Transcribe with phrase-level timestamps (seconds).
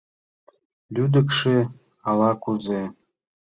[0.93, 1.57] —Лӱдыкшӧ
[2.09, 2.81] ала-кузе...